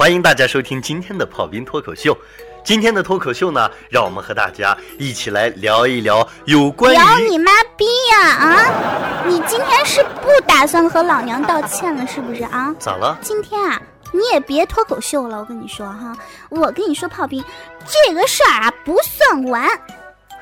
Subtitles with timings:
[0.00, 2.16] 欢迎大家收听今天的炮兵脱口秀。
[2.64, 9.26] 今天的脱口秀呢，让我们和大家一起来聊一聊有关于聊你妈逼呀啊！
[9.26, 12.74] 你今天是不打算和老娘道歉了是不是啊？
[12.78, 13.18] 咋了？
[13.20, 13.78] 今天啊，
[14.10, 16.16] 你也别脱口秀了，我跟你说哈，
[16.48, 17.44] 我跟你说炮兵，
[17.84, 19.68] 这个事儿啊不算完。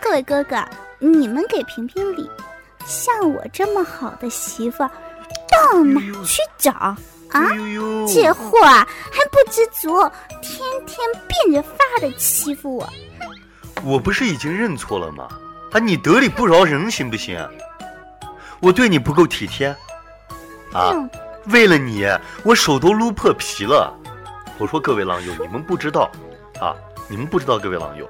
[0.01, 0.65] 各位哥哥，
[1.01, 2.31] 你们给评评理，
[2.87, 4.91] 像我这么好的媳妇儿，
[5.51, 6.97] 到哪去找
[7.31, 7.49] 啊？
[8.07, 10.01] 这货啊还不知足，
[10.41, 12.89] 天天变着法的欺负我。
[13.85, 15.29] 我不是已经认错了吗？
[15.73, 17.39] 啊，你得理不饶人行不行？
[18.61, 19.69] 我对你不够体贴，
[20.73, 21.11] 啊，嗯
[21.47, 22.07] 为了你，
[22.43, 23.95] 我手都撸破皮了。
[24.59, 26.11] 我说各位狼友，你们不知道，
[26.61, 26.75] 啊，
[27.07, 28.09] 你们不知道，各位狼友，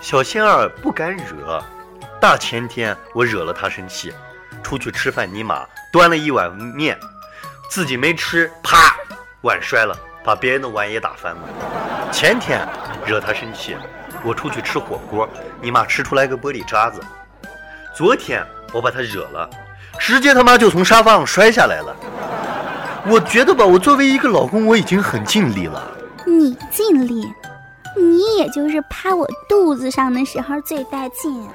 [0.00, 1.62] 小仙儿不敢惹。
[2.20, 4.12] 大前天我惹了他生气，
[4.62, 6.98] 出去吃饭，尼玛端了一碗面，
[7.68, 8.96] 自己没吃，啪，
[9.42, 11.40] 碗摔了，把别人的碗也打翻了。
[12.10, 12.66] 前天
[13.04, 13.76] 惹他生气，
[14.24, 15.28] 我出去吃火锅，
[15.60, 17.00] 你妈吃出来个玻璃渣子。
[17.94, 19.48] 昨天我把他惹了，
[19.98, 21.94] 直接他妈就从沙发上摔下来了。
[23.06, 25.90] 我觉得吧，我作为一个老公，我已经很尽力了。
[26.26, 27.30] 你尽力，
[27.96, 31.46] 你也就是趴我肚子上的时候最带劲。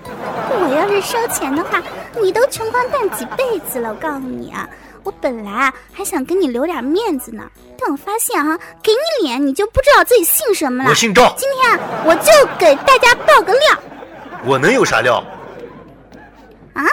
[0.50, 1.82] 我要是收钱的话，
[2.22, 3.90] 你都穷光蛋几辈子了。
[3.90, 4.68] 我告诉你啊，
[5.04, 7.44] 我本来啊还想给你留点面子呢，
[7.78, 10.96] 但我发现哈、给你脸你就不知道自己姓什么了我。
[10.96, 13.62] 姓赵，今天啊，我就给大家爆个料
[14.46, 15.24] 我能有啥料？
[16.74, 16.86] 啊，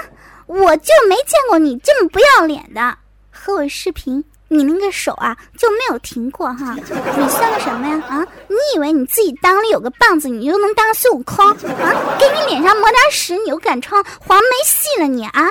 [0.46, 2.98] 我就没见过你这么不要脸的。
[3.30, 6.76] 和我视频，你那个手啊就没有停过哈。
[6.76, 8.04] 你算个什么呀？
[8.08, 11.56] 啊，你以为你自己裆里有个棒子，你就能当孙悟空啊？
[12.18, 15.50] 给你脸上抹点屎，你又敢穿黄梅戏了你啊？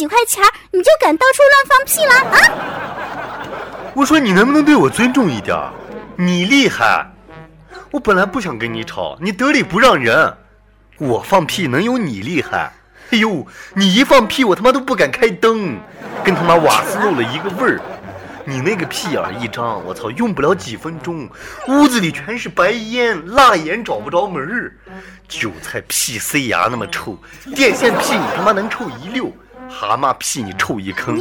[0.00, 3.92] 几块钱，你就敢到处乱放屁了啊？
[3.94, 5.54] 我说你能不能对我尊重一点？
[6.16, 7.06] 你厉害，
[7.90, 10.34] 我本来不想跟你吵，你得理不让人，
[10.96, 12.72] 我放屁能有你厉害？
[13.10, 15.78] 哎呦，你一放屁我他妈都不敢开灯，
[16.24, 17.78] 跟他妈瓦斯漏了一个味儿。
[18.46, 21.28] 你那个屁眼一张，我操，用不了几分钟，
[21.68, 24.72] 屋子里全是白烟，辣眼找不着门儿。
[25.28, 27.18] 韭菜屁塞牙那么臭，
[27.54, 29.30] 电线屁你他妈能臭一溜，
[29.70, 31.18] 蛤蟆屁你臭一坑，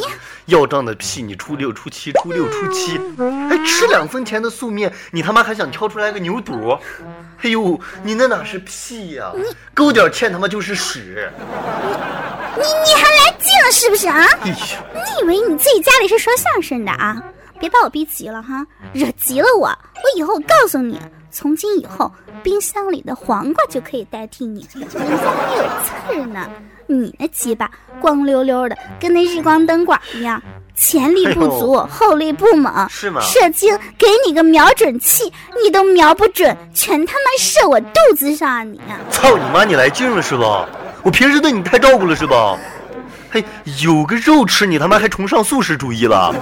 [0.48, 3.00] 要账的屁你初六初七初六初七，
[3.50, 6.78] 哎吃两分钱的素面，你他妈还想挑出来个牛肚？
[7.42, 9.32] 哎呦，你那哪是屁呀、
[9.74, 11.32] 勾点芡他妈就是屎！
[12.56, 14.26] 你你还来劲了是不是啊？
[14.42, 14.56] 哎呦，
[14.94, 17.22] 你以为你自己家里是说相声的啊？
[17.60, 21.00] 别把我逼急了哈，惹急了我，我以后告诉你，
[21.30, 22.12] 从今以后
[22.42, 26.50] 冰箱里的黄瓜就可以代替你，人家还有刺儿呢。
[26.88, 27.70] 你那鸡巴
[28.02, 30.42] 光溜溜的，跟那日光灯管一样，
[30.76, 35.32] 前力不足，后力不猛，是吗射精给你个瞄准器，
[35.64, 38.82] 你都瞄不准，全他妈射我肚子上啊你！
[39.12, 39.64] 操你妈！
[39.64, 40.68] 你来劲了是吧？
[41.04, 42.58] 我平时对你太照顾了是吧？
[43.30, 43.46] 嘿，
[43.84, 46.34] 有个肉吃，你他妈还崇尚素食主义了？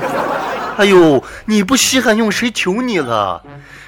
[0.78, 3.42] 哎呦，你不稀罕用谁求你了？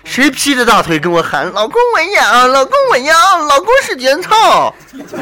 [0.04, 4.74] 谁劈着大腿跟我喊“老公我要，老公我要，老公是卷草”？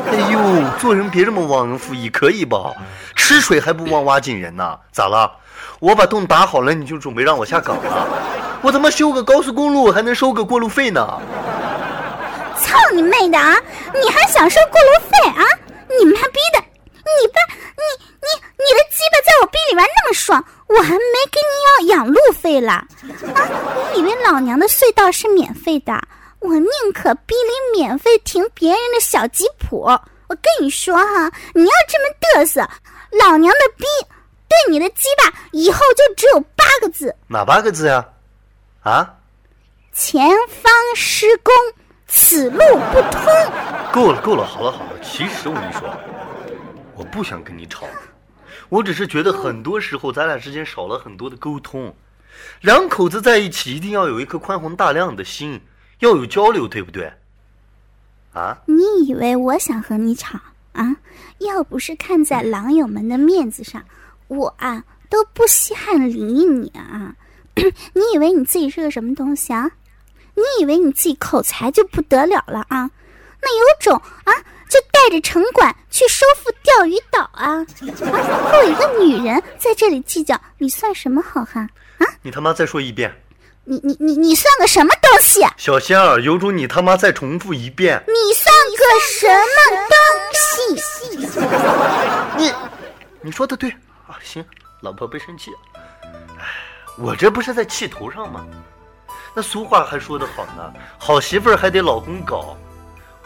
[0.10, 0.40] 哎呦，
[0.80, 2.72] 做人别这么忘恩负义，可以吧？
[3.16, 4.78] 吃水还不忘挖井人呐？
[4.94, 5.30] 咋了？
[5.80, 8.08] 我把洞打好了，你就准备让我下岗了？
[8.62, 11.06] 我他妈修个高速公路还能收个过路费呢？
[12.60, 13.56] 操你妹的啊！
[13.94, 15.44] 你还想收过路费啊？
[16.00, 16.60] 你妈逼的！
[16.60, 17.40] 你爸，
[17.76, 17.84] 你
[18.22, 22.86] 你你的鸡巴在我逼里玩那么爽，我还没跟你要养路费啦！
[23.34, 23.50] 啊，
[23.94, 25.94] 你以为老娘的隧道是免费的？
[26.40, 29.82] 我宁可逼你免费停别人的小吉普。
[29.82, 32.62] 我跟你说哈，你要这么嘚瑟，
[33.24, 33.86] 老娘的逼
[34.50, 38.06] 对你的鸡巴以后就只有八个字：哪八个字呀？
[38.84, 39.14] 啊？
[39.94, 40.30] 前
[40.62, 41.54] 方施工，
[42.08, 42.60] 此路
[42.94, 43.24] 不通。
[43.92, 44.90] 够了，够了，好了，好了。
[45.02, 45.90] 其实我跟你说，
[46.96, 47.88] 我不想跟你吵，
[48.70, 51.96] 我只是觉得很多时候咱俩之间少了很多的沟通。
[52.62, 55.62] 两口子在一起一定要有一颗宽宏大量的心，
[56.00, 57.12] 要有交流，对不对？
[58.34, 58.58] 啊？
[58.66, 60.40] 你以为我想和你吵
[60.74, 60.96] 啊？
[61.40, 63.84] 要不是看在狼友们的面子上，
[64.28, 67.16] 我啊都不稀罕理你啊！
[67.56, 69.72] 你以为你自己是个什么东西啊？
[70.36, 72.92] 你以为你自己口才就不得了了啊？
[73.42, 74.34] 那有种啊，
[74.70, 77.54] 就带着城管去收复钓鱼岛啊！
[77.54, 77.66] 啊，
[78.52, 81.64] 和我一个女人在这里计较，你算什么好汉
[81.98, 82.06] 啊？
[82.22, 83.16] 你他妈再说一遍，
[83.64, 85.42] 你你你你算个什么东西？
[85.58, 88.04] 小仙儿，有种你他妈再重复一遍。
[88.08, 89.38] 你算个什么
[89.90, 89.98] 东
[90.34, 90.38] 西？
[92.38, 92.54] 你，
[93.22, 93.70] 你说的对
[94.08, 94.44] 啊，行，
[94.82, 95.52] 老婆别生气。
[96.38, 96.44] 哎，
[96.98, 98.46] 我这不是在气头上吗？
[99.34, 102.58] 那俗话还说得好呢，好媳妇儿还得老公搞。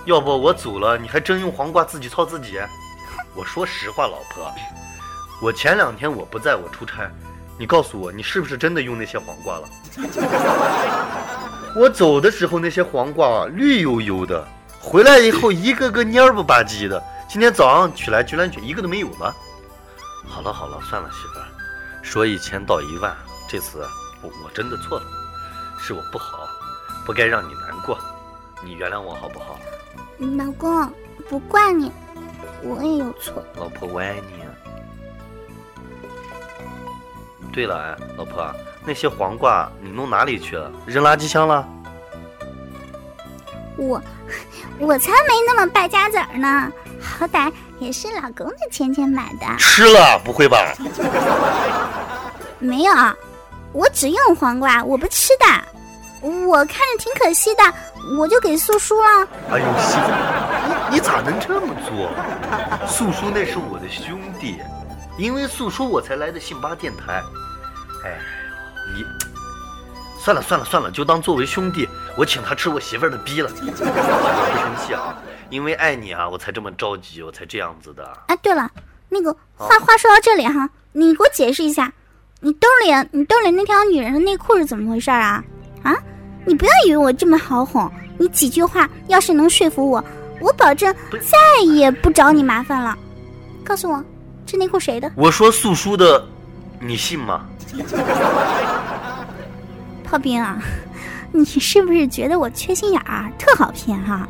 [0.06, 2.60] 要不我走了，你还真用黄瓜自己操自己？
[3.36, 4.52] 我说实话，老婆，
[5.42, 7.10] 我前两天我不在我出差，
[7.58, 9.70] 你告诉我，你是不是真的用那些黄瓜了？
[11.76, 14.46] 我走的时候那些黄瓜绿油油的，
[14.82, 19.34] 回来以后一个个蔫不吧唧的，今天早上取来居然就一个都没有了。
[20.28, 21.46] 好了好了，算了，媳妇儿，
[22.02, 23.16] 说一千道一万，
[23.48, 23.88] 这次
[24.22, 25.06] 我我真的错了，
[25.80, 26.40] 是我不好，
[27.06, 27.98] 不该让你难过，
[28.62, 29.58] 你原谅我好不好？
[30.22, 30.88] 老公，
[31.28, 31.92] 不怪你，
[32.62, 33.44] 我也有错。
[33.56, 34.44] 老婆，我爱你。
[37.52, 38.54] 对了，哎，老婆，
[38.86, 40.72] 那些黄瓜你弄哪里去了？
[40.86, 41.68] 扔垃圾箱了？
[43.78, 44.00] 我，
[44.78, 46.72] 我才没那么败家子儿呢，
[47.02, 49.48] 好歹也是老公的钱钱买的。
[49.58, 50.20] 吃了？
[50.24, 50.72] 不会吧？
[52.60, 52.94] 没有，
[53.74, 55.46] 我只用黄瓜，我不吃的。
[56.22, 57.64] 我看着挺可惜的，
[58.18, 59.28] 我就给素叔了。
[59.50, 59.66] 哎呦，
[60.90, 62.12] 你你咋能这么做？
[62.88, 64.60] 素叔那是我的兄弟，
[65.18, 67.24] 因为素叔我才来的信巴电台。
[68.04, 69.06] 哎呦，你
[70.20, 73.50] 算了算了算了，就当作为兄弟，我请他吃我媳妇儿的逼了。
[73.58, 75.18] 不生气啊，
[75.50, 78.08] 因为爱你啊，我才这么着急，我才这样子的。
[78.28, 78.70] 哎，对了，
[79.10, 81.92] 那个话话说到这里哈，你给我解释一下，
[82.42, 85.44] 你兜里你兜里那条女人的内裤是怎么回事啊？
[85.84, 85.96] 啊，
[86.46, 90.04] 你不要以为我这么好哄，你几句话要是能说服我，
[90.40, 92.98] 我保证再也不找你麻烦了。
[93.64, 94.04] 告诉我，
[94.46, 95.12] 这内裤谁的？
[95.16, 96.26] 我说素书的，
[96.80, 97.46] 你信吗？
[100.04, 100.62] 炮兵啊，
[101.32, 104.28] 你是不是觉得我缺心眼儿，特好骗哈？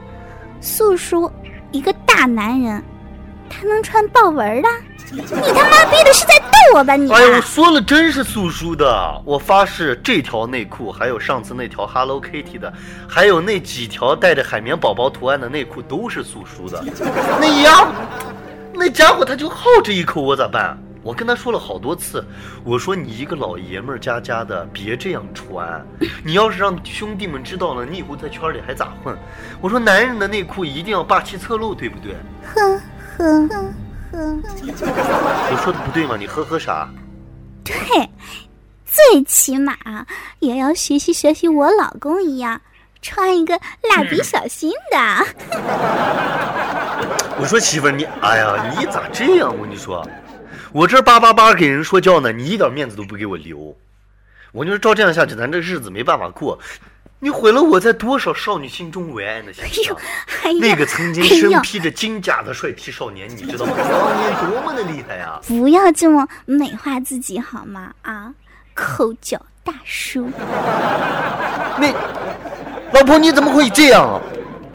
[0.60, 1.32] 素书
[1.72, 2.84] 一个大男人，
[3.50, 4.68] 他能穿豹纹的？
[5.12, 7.12] 你他妈逼的是在逗我吧你？
[7.12, 12.74] 哎呀，我说了，真是素叔的，我发誓，这条内裤，还有上次那条 Hello Kitty 的，
[13.08, 16.84] 还有那几条带着海绵宝宝图案的内裤，都是素叔的。
[17.40, 17.88] 那丫，
[18.74, 20.76] 那家伙他就好这一口，我咋办？
[21.04, 22.26] 我跟他说了好多次，
[22.64, 25.86] 我说你一个老爷们儿家家的，别这样穿。
[26.24, 29.16] 你要是让兄弟们知道了，你以后在圈里还咋混？
[29.62, 32.16] 我说男人的内裤一定要霸气侧漏，对不对？
[32.56, 32.82] 呵
[33.20, 33.74] 呵呵
[34.22, 34.40] 呵，
[35.52, 36.16] 我说的不对吗？
[36.18, 36.88] 你呵呵啥？
[37.64, 37.76] 对，
[38.86, 39.76] 最起码
[40.40, 42.62] 也要学习学习我老公一样，
[43.02, 43.60] 穿一个
[43.90, 45.26] 蜡笔小新的。
[47.40, 49.56] 我说媳妇儿，你哎呀，你咋这样？
[49.56, 50.08] 我跟你说，
[50.72, 53.76] 我这叭叭叭给人说教呢，你一点面子都不给我留。
[54.52, 56.60] 我跟你说，照这样下去，咱这日子没办法过。
[57.24, 59.96] 你毁了我在多少少女心中伟岸的形象。
[60.44, 63.74] 哎呀，那个曾经身披着金甲的帅气少年，你知道吗？
[63.78, 65.40] 当年多么的厉害呀！
[65.48, 67.94] 不要这么美化自己好吗？
[68.02, 68.34] 啊，
[68.74, 70.32] 抠脚大叔，
[71.78, 71.94] 那
[72.92, 74.20] 老婆你怎么可以这样啊？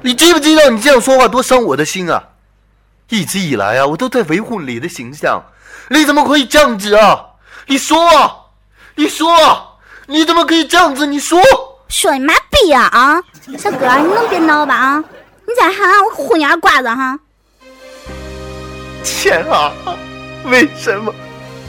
[0.02, 2.22] 你知不知道你这样说话多伤我的心啊？
[3.08, 5.42] 一直以来啊，我都在维护你的形象，
[5.90, 7.24] 你怎么可以这样子啊？
[7.66, 8.36] 你说啊，
[8.94, 9.66] 你说啊，
[10.06, 11.06] 你怎么可以这样子？
[11.06, 11.40] 你说，
[11.88, 13.22] 说你妈逼啊啊！
[13.58, 15.04] 小哥，你能别闹吧啊？
[15.46, 17.18] 你再喊我呼你二瓜子哈！
[19.04, 19.72] 天啊，
[20.44, 21.14] 为什么，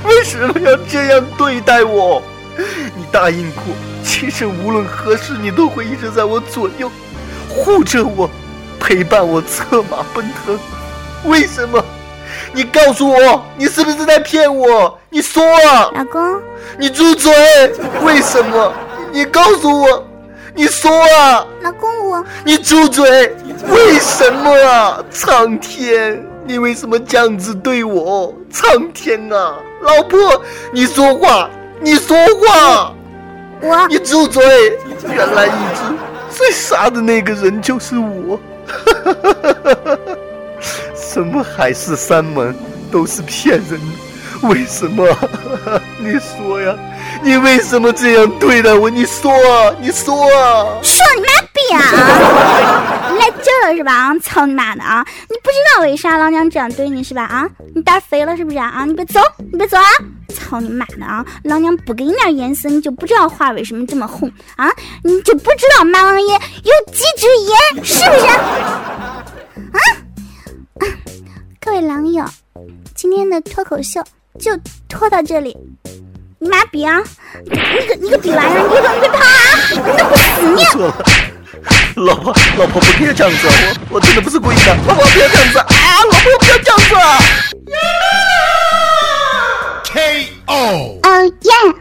[0.03, 2.21] 为什么要这样对待我？
[2.95, 3.63] 你答应过，
[4.03, 6.91] 其实无论何时，你都会一直在我左右，
[7.47, 8.29] 护着我，
[8.79, 10.59] 陪伴我策马奔腾。
[11.25, 11.83] 为什么？
[12.53, 14.99] 你告诉我，你是不是在骗我？
[15.11, 15.91] 你说啊！
[15.93, 16.41] 老公，
[16.79, 17.31] 你住嘴！
[18.01, 18.73] 为什么？
[19.11, 20.06] 你告诉我，
[20.57, 21.45] 你说啊！
[21.61, 23.31] 老公我你住嘴！
[23.69, 24.99] 为什么啊？
[25.11, 28.33] 苍天，你为什么这样子对我？
[28.49, 30.17] 苍天啊，老婆，
[30.73, 31.47] 你说话，
[31.79, 32.91] 你说话，
[33.61, 34.43] 我你住嘴！
[35.07, 35.83] 原来一直
[36.31, 38.39] 最傻的那个人就是我。
[40.95, 42.51] 什么海誓山盟
[42.91, 43.97] 都是骗人的，
[44.43, 45.05] 为什么？
[45.99, 46.75] 你说呀，
[47.23, 48.89] 你为什么这样对待我？
[48.89, 50.79] 你说啊，你说啊！
[50.83, 53.93] 说你妈逼啊 来劲儿了是吧？
[53.93, 55.05] 啊，操你妈的啊！
[55.29, 57.23] 你不知道为啥老娘这样对你是吧？
[57.23, 58.67] 啊，你胆儿肥了是不是啊？
[58.67, 59.19] 啊，你别走，
[59.51, 59.83] 你别走啊！
[60.33, 61.25] 操你妈的啊！
[61.43, 64.69] 老娘不给你点颜色，你就不知道话为什么这么红啊？
[65.03, 67.27] 你就不知道马王爷有几只
[67.75, 68.27] 眼，是不是？
[68.27, 68.37] 啊？
[69.69, 69.79] 啊
[71.59, 72.23] 各位狼友，
[72.95, 74.01] 今天的脱口秀
[74.39, 75.55] 就拖到这里。
[76.39, 77.01] 你妈比啊！
[77.43, 79.25] 你个你个比玩意儿，你个，你个跑啊！
[79.73, 80.21] 我弄不死
[80.55, 80.63] 你！
[80.65, 80.93] 错了，
[81.95, 83.47] 老婆，老婆不可以这样子，
[83.89, 85.65] 我我真的不是故意的，老婆不要这样子啊！
[86.03, 87.19] 老婆不要这样子啊
[89.85, 90.99] ！KO.
[91.01, 91.73] Oh yeah！